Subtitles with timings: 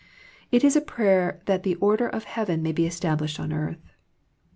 [0.51, 3.93] It is a prayer that the order of heaven may be established on earth.